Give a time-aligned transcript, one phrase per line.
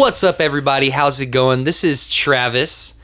[0.00, 0.88] What's up, everybody?
[0.88, 1.64] How's it going?
[1.64, 2.94] This is Travis,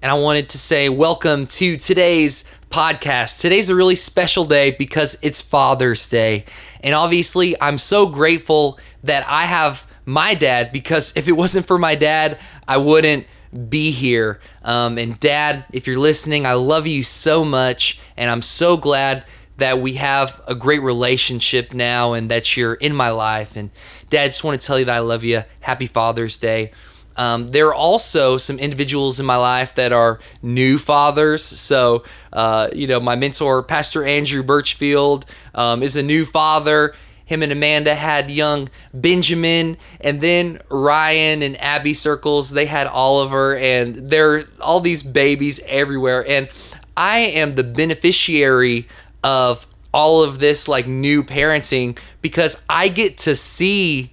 [0.00, 3.40] and I wanted to say welcome to today's podcast.
[3.40, 6.44] Today's a really special day because it's Father's Day.
[6.80, 11.76] And obviously, I'm so grateful that I have my dad because if it wasn't for
[11.76, 12.38] my dad,
[12.68, 13.26] I wouldn't
[13.68, 14.40] be here.
[14.62, 19.24] Um, and dad, if you're listening, I love you so much, and I'm so glad
[19.56, 23.56] that we have a great relationship now and that you're in my life.
[23.56, 23.70] And
[24.10, 25.42] dad, just want to tell you that I love you.
[25.60, 26.72] Happy Father's Day.
[27.16, 31.44] Um, there are also some individuals in my life that are new fathers.
[31.44, 32.02] So,
[32.32, 36.94] uh, you know, my mentor, Pastor Andrew Birchfield, um, is a new father.
[37.24, 43.56] Him and Amanda had young Benjamin, and then Ryan and Abby Circles, they had Oliver,
[43.56, 46.26] and there are all these babies everywhere.
[46.28, 46.50] And
[46.96, 48.88] I am the beneficiary
[49.24, 54.12] of all of this like new parenting because I get to see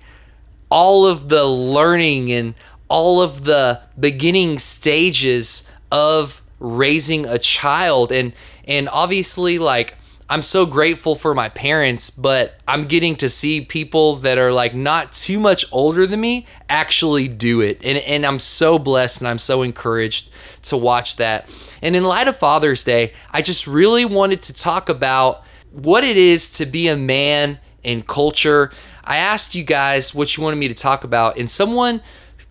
[0.70, 2.56] all of the learning and
[2.88, 8.12] all of the beginning stages of raising a child.
[8.12, 8.34] And
[8.66, 9.96] and obviously like
[10.32, 14.74] I'm so grateful for my parents, but I'm getting to see people that are like
[14.74, 17.82] not too much older than me actually do it.
[17.84, 20.32] And, and I'm so blessed and I'm so encouraged
[20.64, 21.54] to watch that.
[21.82, 26.16] And in light of Father's Day, I just really wanted to talk about what it
[26.16, 28.72] is to be a man in culture.
[29.04, 32.02] I asked you guys what you wanted me to talk about, and someone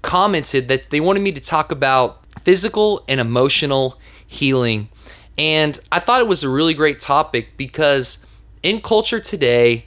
[0.03, 4.91] commented that they wanted me to talk about physical and emotional healing.
[5.39, 8.19] And I thought it was a really great topic because
[8.62, 9.84] in culture today,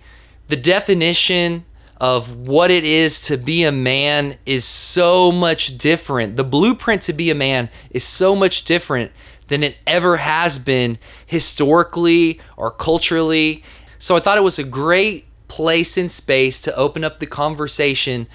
[0.47, 1.66] the definition
[2.02, 6.35] of what it is to be a man is so much different.
[6.35, 9.11] The blueprint to be a man is so much different
[9.47, 13.63] than it ever has been historically or culturally.
[14.00, 18.28] So I thought it was a great place and space to open up the conversation,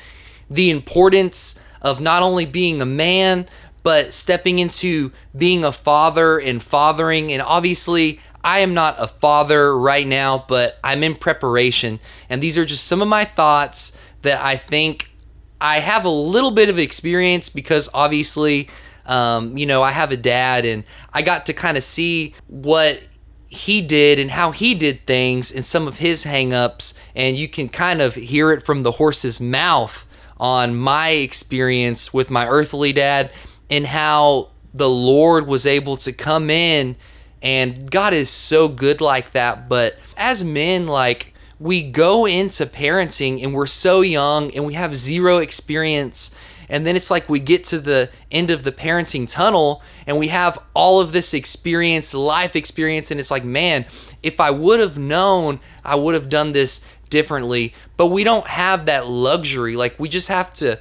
[0.49, 3.49] the importance of not only being a man,
[3.89, 7.33] but stepping into being a father and fathering.
[7.33, 11.99] And obviously, I am not a father right now, but I'm in preparation.
[12.29, 15.11] And these are just some of my thoughts that I think
[15.59, 18.69] I have a little bit of experience because obviously,
[19.07, 20.85] um, you know, I have a dad and
[21.15, 23.01] I got to kind of see what
[23.49, 26.93] he did and how he did things and some of his hangups.
[27.17, 30.05] And you can kind of hear it from the horse's mouth
[30.37, 33.31] on my experience with my earthly dad
[33.71, 36.97] and how the Lord was able to come in
[37.43, 39.69] and God is so good like that.
[39.69, 44.95] But as men, like we go into parenting and we're so young and we have
[44.95, 46.31] zero experience.
[46.69, 50.29] And then it's like we get to the end of the parenting tunnel and we
[50.29, 53.11] have all of this experience, life experience.
[53.11, 53.87] And it's like, man,
[54.23, 57.73] if I would have known, I would have done this differently.
[57.97, 59.77] But we don't have that luxury.
[59.77, 60.79] Like we just have to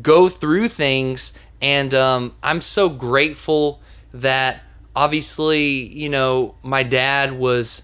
[0.00, 3.80] go through things and um, I'm so grateful
[4.12, 4.62] that
[4.94, 7.82] obviously, you know, my dad was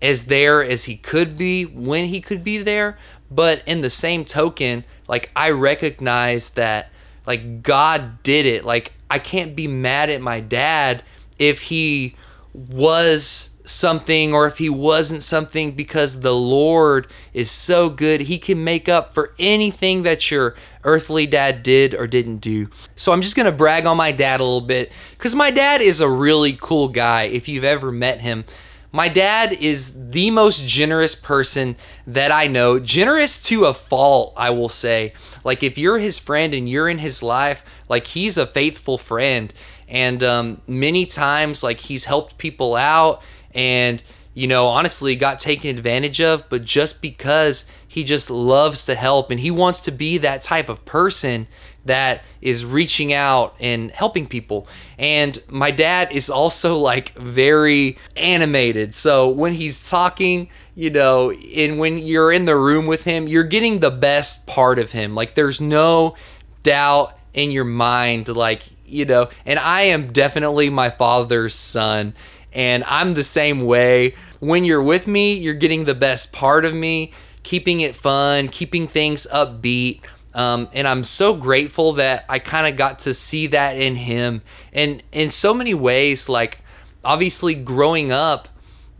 [0.00, 2.98] as there as he could be when he could be there.
[3.30, 6.90] But in the same token, like I recognize that
[7.26, 8.64] like God did it.
[8.64, 11.02] Like I can't be mad at my dad
[11.38, 12.14] if he
[12.54, 18.22] was something or if he wasn't something because the Lord is so good.
[18.22, 22.68] He can make up for anything that your earthly dad did or didn't do.
[22.96, 25.80] So I'm just going to brag on my dad a little bit because my dad
[25.80, 28.44] is a really cool guy if you've ever met him.
[28.90, 32.78] My dad is the most generous person that I know.
[32.78, 35.12] Generous to a fault, I will say.
[35.44, 39.52] Like, if you're his friend and you're in his life, like, he's a faithful friend.
[39.88, 43.22] And um, many times, like, he's helped people out
[43.54, 44.02] and
[44.34, 49.30] you know honestly got taken advantage of but just because he just loves to help
[49.30, 51.46] and he wants to be that type of person
[51.84, 54.68] that is reaching out and helping people.
[54.98, 58.94] And my dad is also like very animated.
[58.94, 63.42] So when he's talking you know and when you're in the room with him you're
[63.42, 65.14] getting the best part of him.
[65.14, 66.14] Like there's no
[66.62, 72.14] doubt in your mind like you know and i am definitely my father's son
[72.52, 74.14] and I'm the same way.
[74.40, 77.12] When you're with me, you're getting the best part of me,
[77.42, 80.02] keeping it fun, keeping things upbeat.
[80.34, 84.42] Um, and I'm so grateful that I kind of got to see that in him.
[84.72, 86.60] And in so many ways, like
[87.04, 88.48] obviously growing up,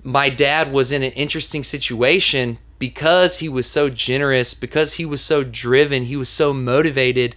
[0.02, 5.20] my dad was in an interesting situation because he was so generous, because he was
[5.20, 7.36] so driven, he was so motivated.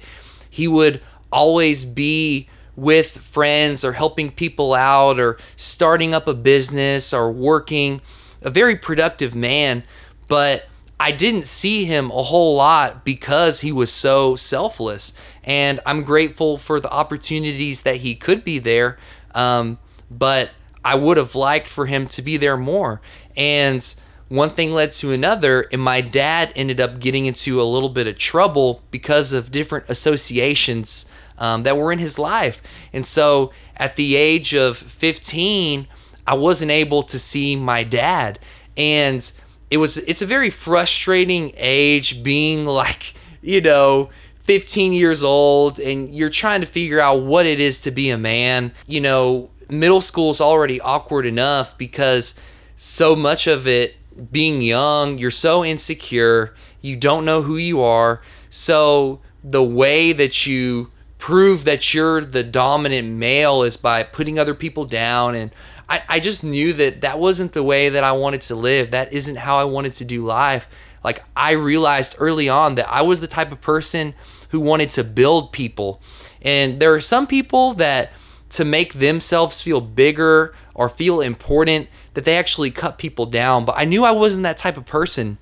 [0.49, 2.49] He would always be
[2.81, 8.01] with friends or helping people out or starting up a business or working.
[8.41, 9.83] A very productive man,
[10.27, 10.65] but
[10.99, 15.13] I didn't see him a whole lot because he was so selfless.
[15.43, 18.97] And I'm grateful for the opportunities that he could be there.
[19.35, 19.77] Um,
[20.09, 20.49] but
[20.83, 22.99] I would have liked for him to be there more.
[23.37, 23.93] And
[24.27, 28.07] one thing led to another, and my dad ended up getting into a little bit
[28.07, 31.05] of trouble because of different associations
[31.41, 32.61] um, that were in his life.
[32.93, 35.87] And so at the age of 15,
[36.27, 38.39] I wasn't able to see my dad.
[38.77, 39.29] And
[39.71, 46.13] it was it's a very frustrating age being like, you know, 15 years old and
[46.13, 48.71] you're trying to figure out what it is to be a man.
[48.85, 52.35] You know, middle school is already awkward enough because
[52.75, 53.95] so much of it
[54.31, 58.21] being young, you're so insecure, you don't know who you are.
[58.49, 64.55] So the way that you prove that you're the dominant male is by putting other
[64.55, 65.51] people down and
[65.87, 68.91] I, I just knew that that wasn't the way that I wanted to live.
[68.91, 70.67] That isn't how I wanted to do life.
[71.03, 74.15] Like I realized early on that I was the type of person
[74.49, 76.01] who wanted to build people.
[76.41, 78.13] And there are some people that
[78.49, 83.75] to make themselves feel bigger or feel important that they actually cut people down, but
[83.77, 85.37] I knew I wasn't that type of person.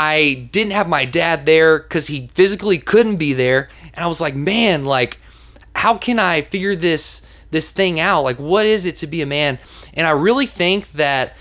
[0.00, 4.18] I didn't have my dad there cuz he physically couldn't be there, and I was
[4.18, 5.18] like, "Man, like
[5.76, 7.20] how can I figure this
[7.50, 8.22] this thing out?
[8.22, 9.58] Like what is it to be a man?"
[9.92, 11.36] And I really think that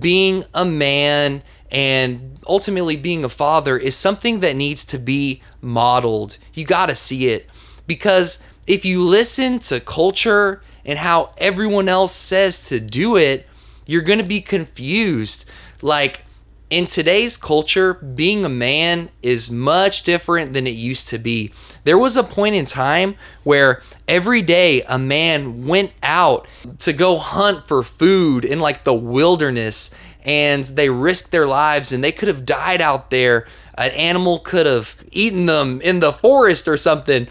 [0.00, 6.38] being a man and ultimately being a father is something that needs to be modeled.
[6.54, 7.46] You got to see it
[7.86, 13.46] because if you listen to culture and how everyone else says to do it,
[13.84, 15.44] you're going to be confused.
[15.82, 16.24] Like
[16.70, 21.52] in today's culture, being a man is much different than it used to be.
[21.84, 26.46] There was a point in time where every day a man went out
[26.80, 29.90] to go hunt for food in like the wilderness
[30.24, 33.46] and they risked their lives and they could have died out there.
[33.78, 37.28] An animal could have eaten them in the forest or something.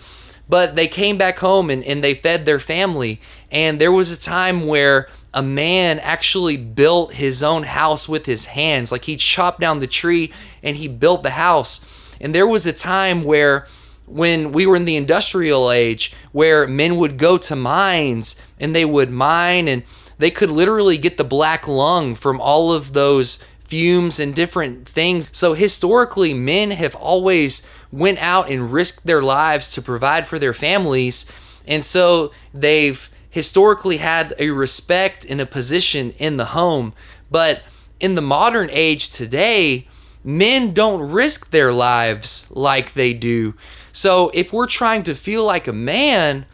[0.50, 3.20] But they came back home and, and they fed their family.
[3.52, 8.46] And there was a time where a man actually built his own house with his
[8.46, 8.92] hands.
[8.92, 10.32] Like he chopped down the tree
[10.64, 11.82] and he built the house.
[12.20, 13.68] And there was a time where
[14.06, 18.86] when we were in the industrial age where men would go to mines and they
[18.86, 19.84] would mine and
[20.18, 25.28] they could literally get the black lung from all of those fumes and different things.
[25.32, 30.54] So historically men have always went out and risked their lives to provide for their
[30.54, 31.26] families.
[31.68, 36.94] And so they've historically had a respect and a position in the home.
[37.30, 37.62] But
[38.00, 39.88] in the modern age today,
[40.24, 43.56] men don't risk their lives like they do.
[43.92, 46.46] So if we're trying to feel like a man,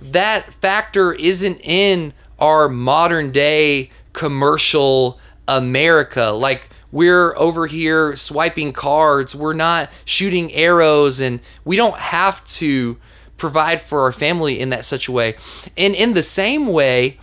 [0.00, 5.18] that factor isn't in our modern day commercial
[5.48, 6.30] America.
[6.30, 12.98] Like we're over here swiping cards, we're not shooting arrows, and we don't have to
[13.36, 15.36] provide for our family in that such a way.
[15.76, 17.18] And in the same way,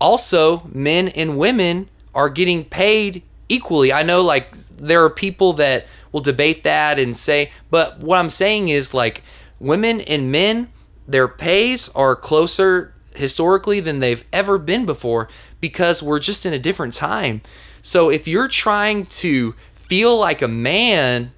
[0.00, 3.92] also men and women are getting paid equally.
[3.92, 8.30] I know like there are people that will debate that and say, but what I'm
[8.30, 9.22] saying is like
[9.58, 10.70] women and men,
[11.06, 15.28] their pays are closer historically than they've ever been before
[15.60, 17.42] because we're just in a different time.
[17.82, 21.32] So if you're trying to feel like a man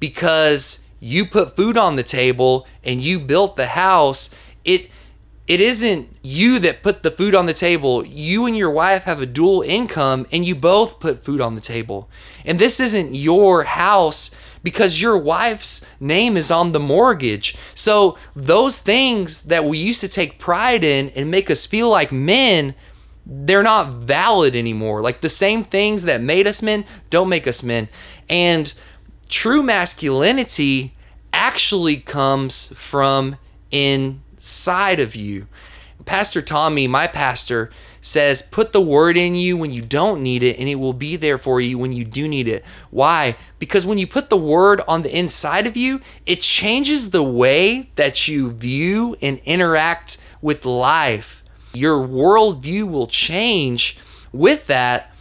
[0.00, 4.30] because you put food on the table and you built the house
[4.64, 4.90] it
[5.48, 8.04] it isn't you that put the food on the table.
[8.04, 11.62] You and your wife have a dual income and you both put food on the
[11.62, 12.10] table.
[12.44, 14.30] And this isn't your house
[14.62, 17.56] because your wife's name is on the mortgage.
[17.74, 22.12] So those things that we used to take pride in and make us feel like
[22.12, 22.74] men
[23.30, 25.02] they're not valid anymore.
[25.02, 27.88] Like the same things that made us men don't make us men.
[28.30, 28.72] And
[29.28, 30.94] true masculinity
[31.32, 33.36] actually comes from
[33.70, 35.46] inside of you.
[36.04, 37.70] Pastor Tommy, my pastor,
[38.00, 41.16] says, Put the word in you when you don't need it, and it will be
[41.16, 42.64] there for you when you do need it.
[42.90, 43.36] Why?
[43.58, 47.90] Because when you put the word on the inside of you, it changes the way
[47.96, 51.42] that you view and interact with life.
[51.74, 53.98] Your worldview will change.
[54.32, 55.12] With that,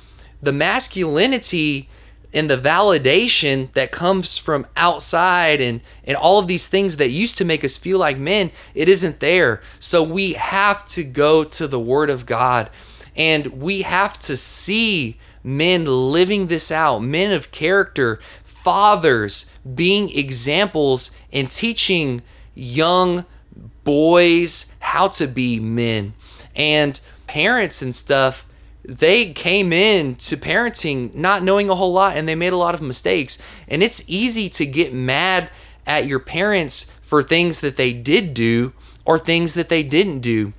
[0.42, 1.90] the masculinity
[2.38, 7.36] and the validation that comes from outside and and all of these things that used
[7.38, 9.60] to make us feel like men it isn't there.
[9.80, 12.70] So we have to go to the word of god.
[13.16, 21.10] And we have to see men living this out men of character fathers being examples
[21.34, 22.22] and teaching
[22.54, 23.26] young
[23.84, 26.14] boys how to be men.
[26.56, 28.46] And parents and stuff
[28.88, 32.74] they came in to parenting not knowing a whole lot and they made a lot
[32.74, 33.38] of mistakes.
[33.68, 35.50] And it's easy to get mad
[35.86, 40.54] at your parents for things that they did do or things that they didn't do.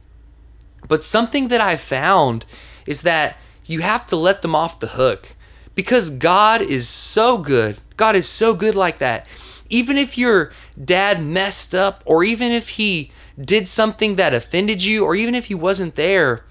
[0.86, 2.44] But something that I found
[2.86, 5.34] is that you have to let them off the hook
[5.74, 7.78] because God is so good.
[7.96, 9.26] God is so good like that.
[9.70, 15.04] Even if your dad messed up, or even if he did something that offended you,
[15.04, 16.44] or even if he wasn't there,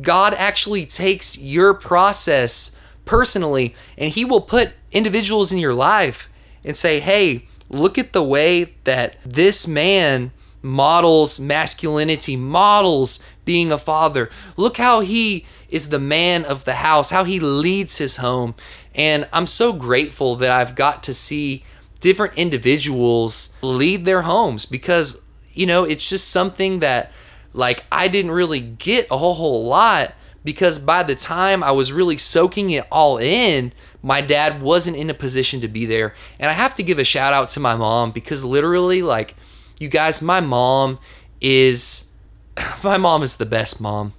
[0.00, 6.28] God actually takes your process personally and he will put individuals in your life
[6.64, 10.32] and say, hey, look at the way that this man
[10.62, 14.30] models masculinity, models being a father.
[14.56, 18.54] Look how he is the man of the house, how he leads his home.
[18.94, 21.64] And I'm so grateful that I've got to see
[22.00, 25.20] different individuals lead their homes because,
[25.52, 27.12] you know, it's just something that
[27.54, 30.12] like I didn't really get a whole whole lot
[30.44, 35.08] because by the time I was really soaking it all in, my dad wasn't in
[35.08, 36.14] a position to be there.
[36.38, 39.34] And I have to give a shout out to my mom because literally like
[39.80, 40.98] you guys, my mom
[41.40, 42.04] is
[42.84, 44.12] my mom is the best mom.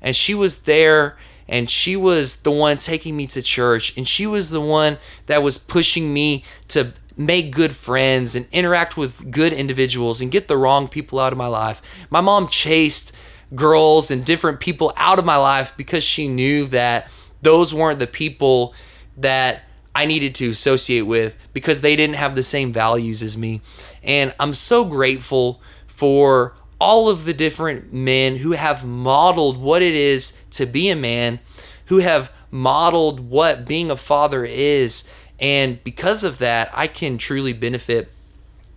[0.00, 1.16] And she was there
[1.48, 5.42] and she was the one taking me to church and she was the one that
[5.42, 10.56] was pushing me to make good friends and interact with good individuals and get the
[10.56, 11.80] wrong people out of my life.
[12.10, 13.12] My mom chased
[13.54, 17.10] girls and different people out of my life because she knew that
[17.42, 18.74] those weren't the people
[19.16, 19.62] that
[19.94, 23.62] I needed to associate with because they didn't have the same values as me.
[24.02, 29.94] And I'm so grateful for all of the different men who have modeled what it
[29.94, 31.38] is to be a man,
[31.86, 35.04] who have modeled what being a father is.
[35.38, 38.10] And because of that, I can truly benefit.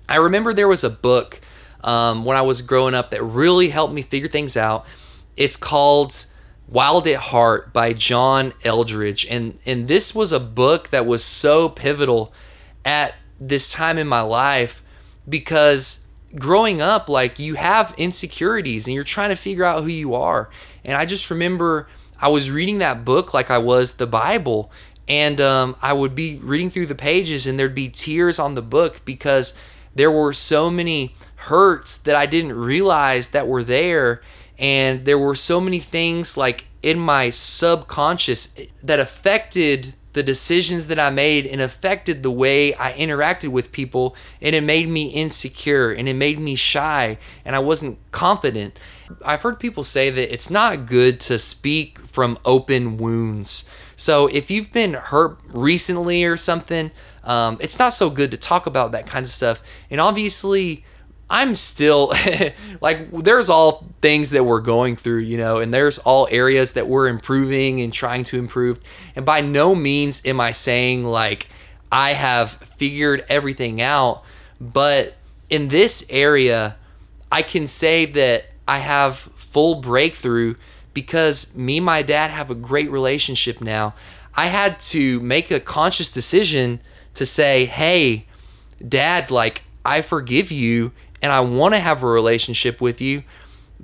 [0.08, 1.42] I remember there was a book
[1.84, 4.86] um, when I was growing up that really helped me figure things out.
[5.38, 6.26] It's called
[6.68, 9.26] Wild at Heart by John Eldredge.
[9.30, 12.34] And, and this was a book that was so pivotal
[12.86, 14.84] at this time in my life
[15.28, 16.06] because
[16.36, 20.50] growing up, like you have insecurities and you're trying to figure out who you are.
[20.86, 21.88] And I just remember
[22.22, 24.72] I was reading that book like I was the Bible.
[25.08, 28.62] And um, I would be reading through the pages and there'd be tears on the
[28.62, 29.56] book because
[29.96, 34.22] there were so many hurts that I didn't realize that were there.
[34.60, 41.00] And there were so many things like in my subconscious that affected the decisions that
[41.00, 44.18] I made and affected the way I interacted with people.
[44.42, 48.78] And it made me insecure and it made me shy and I wasn't confident.
[49.24, 53.64] I've heard people say that it's not good to speak from open wounds.
[53.96, 56.92] So if you've been hurt recently or something,
[57.24, 59.64] um, it's not so good to talk about that kind of stuff.
[59.90, 60.84] And obviously,
[61.30, 62.14] I'm still
[62.82, 66.88] like there's all things that we're going through, you know, and there's all areas that
[66.88, 68.80] we're improving and trying to improve.
[69.16, 71.48] And by no means am I saying like
[71.92, 74.24] I have figured everything out,
[74.60, 75.16] but
[75.50, 76.78] in this area,
[77.32, 80.56] I can say that I have full breakthrough
[80.94, 83.94] because me and my dad have a great relationship now.
[84.36, 86.82] I had to make a conscious decision
[87.16, 88.26] to say, hey,
[88.88, 93.24] dad, like, I forgive you and I want to have a relationship with you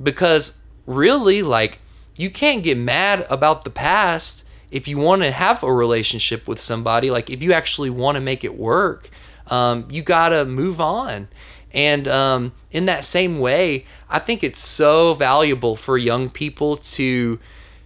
[0.01, 1.79] because really, like,
[2.17, 6.59] you can't get mad about the past if you want to have a relationship with
[6.59, 7.11] somebody.
[7.11, 9.09] Like, if you actually want to make it work,
[9.47, 11.27] um, you got to move on.
[11.73, 17.39] And um, in that same way, I think it's so valuable for young people to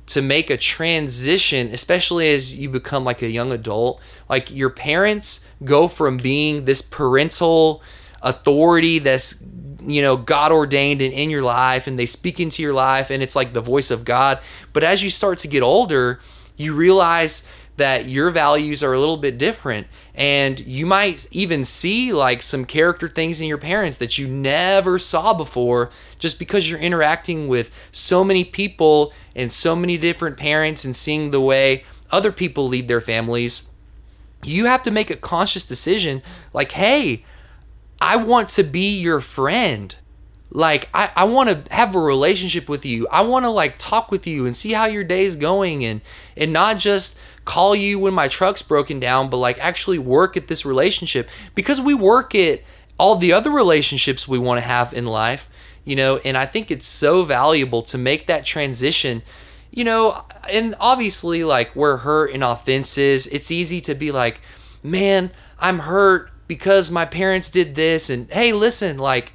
[0.06, 4.02] to make a transition, especially as you become like a young adult.
[4.28, 7.84] Like your parents go from being this parental
[8.22, 9.42] authority that's
[9.82, 13.24] you know God ordained and in your life, and they speak into your life, and
[13.24, 14.40] it's like the voice of God.
[14.74, 16.20] But as you start to get older,
[16.58, 17.44] you realize
[17.80, 22.66] that your values are a little bit different and you might even see like some
[22.66, 27.74] character things in your parents that you never saw before just because you're interacting with
[27.94, 32.90] so many people and so many different parents and seeing the way other people lead
[32.90, 33.64] their families
[34.44, 36.22] you have to make a conscious decision
[36.52, 37.24] like hey
[38.02, 39.96] i want to be your friend.
[40.52, 43.08] Like i, I want to have a relationship with you.
[43.12, 46.02] I want to like talk with you and see how your day's going and
[46.36, 50.48] and not just call you when my truck's broken down, but like actually work at
[50.48, 51.30] this relationship.
[51.56, 52.62] Because we work at
[53.00, 55.50] all the other relationships we want to have in life,
[55.84, 59.24] you know, and I think it's so valuable to make that transition,
[59.72, 64.42] you know, and obviously like we're hurt and offenses, it's easy to be like,
[64.84, 69.32] man, I'm hurt because my parents did this and hey, listen, like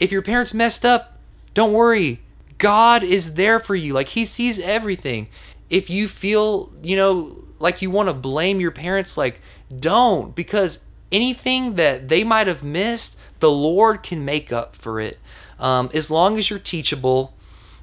[0.00, 1.18] if your parents messed up,
[1.52, 2.20] don't worry.
[2.56, 3.92] God is there for you.
[3.92, 5.28] Like he sees everything
[5.68, 9.40] if you feel, you know, like you want to blame your parents, like
[9.78, 10.80] don't because
[11.12, 15.18] anything that they might have missed, the Lord can make up for it.
[15.58, 17.34] Um, as long as you're teachable,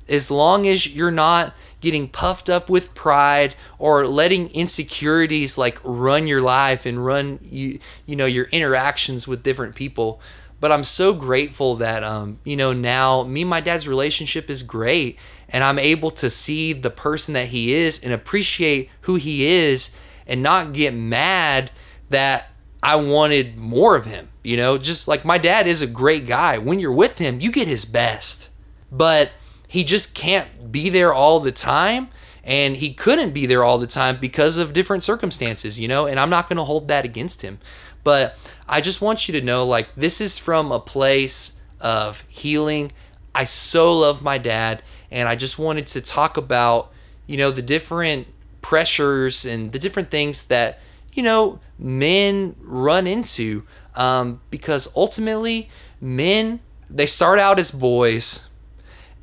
[0.09, 6.27] as long as you're not getting puffed up with pride or letting insecurities like run
[6.27, 10.21] your life and run you you know your interactions with different people.
[10.59, 14.61] But i'm so grateful that um you know now me and my dad's relationship is
[14.61, 15.17] great
[15.49, 19.89] and i'm able to see the person that he is and appreciate who he is
[20.27, 21.71] and not get mad
[22.09, 22.51] that
[22.83, 24.77] i wanted more of him you know?
[24.77, 26.57] Just like my dad is a great guy.
[26.57, 28.49] When you're with him you get his best.
[28.91, 29.31] But
[29.71, 32.09] he just can't be there all the time
[32.43, 36.19] and he couldn't be there all the time because of different circumstances, you know, and
[36.19, 37.57] I'm not going to hold that against him.
[38.03, 38.35] But
[38.67, 42.91] I just want you to know like this is from a place of healing.
[43.33, 46.91] I so love my dad and I just wanted to talk about,
[47.25, 48.27] you know, the different
[48.61, 50.81] pressures and the different things that,
[51.13, 53.63] you know, men run into
[53.95, 55.69] um, because ultimately
[56.01, 56.59] men
[56.89, 58.49] they start out as boys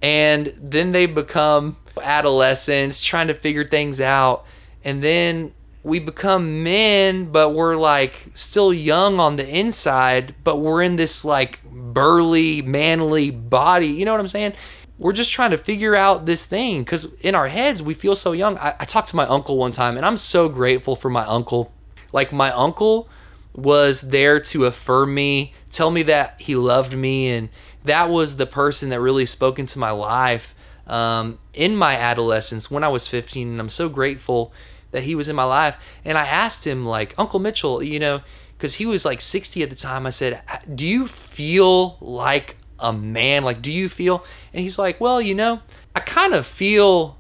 [0.03, 4.45] and then they become adolescents trying to figure things out.
[4.85, 5.53] And then
[5.83, 11.25] we become men but we're like still young on the inside but we're in this
[11.25, 13.87] like burly manly body.
[13.87, 14.55] You know what i'm saying?
[14.99, 16.83] We're just trying to figure out this thing.
[16.83, 18.59] Because in our heads we feel so young.
[18.59, 21.73] I, I talked to my uncle one time and i'm so grateful for my uncle.
[22.13, 23.09] Like my uncle
[23.55, 27.49] was there to affirm me tell me that he loved me and
[27.89, 30.55] that was the person that really spoke into my life
[30.87, 33.49] um, in my adolescence when I was 15.
[33.49, 34.53] And I'm so grateful
[34.91, 35.77] that he was in my life.
[36.05, 38.21] And I asked him, like, Uncle Mitchell, you know,
[38.57, 40.07] because he was like 60 at the time.
[40.07, 40.43] I said,
[40.75, 43.45] Do you feel like a man?
[43.45, 44.25] Like, do you feel?
[44.53, 45.61] And he's like, Well, you know,
[45.95, 47.19] I kind of feel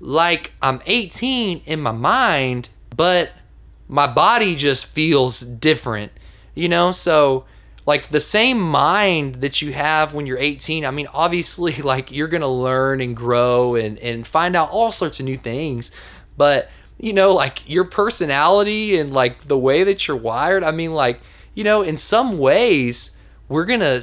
[0.00, 3.32] like I'm 18 in my mind, but
[3.88, 6.12] my body just feels different,
[6.54, 6.92] you know?
[6.92, 7.46] So,
[7.88, 12.28] like the same mind that you have when you're 18 i mean obviously like you're
[12.28, 15.90] gonna learn and grow and and find out all sorts of new things
[16.36, 20.92] but you know like your personality and like the way that you're wired i mean
[20.92, 21.20] like
[21.54, 23.12] you know in some ways
[23.48, 24.00] we're gonna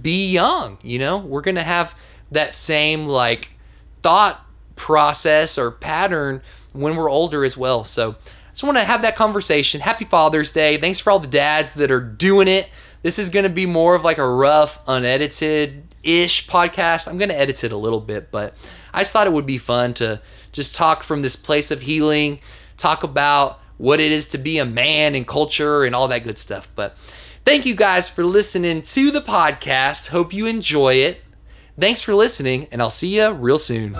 [0.00, 1.94] be young you know we're gonna have
[2.32, 3.52] that same like
[4.00, 4.42] thought
[4.74, 6.40] process or pattern
[6.72, 9.80] when we're older as well so I just want to have that conversation.
[9.80, 10.78] Happy Father's Day.
[10.78, 12.68] Thanks for all the dads that are doing it.
[13.02, 17.08] This is going to be more of like a rough, unedited ish podcast.
[17.08, 18.54] I'm going to edit it a little bit, but
[18.92, 20.20] I just thought it would be fun to
[20.52, 22.40] just talk from this place of healing,
[22.76, 26.38] talk about what it is to be a man and culture and all that good
[26.38, 26.68] stuff.
[26.74, 26.98] But
[27.44, 30.08] thank you guys for listening to the podcast.
[30.08, 31.22] Hope you enjoy it.
[31.78, 33.94] Thanks for listening, and I'll see you real soon.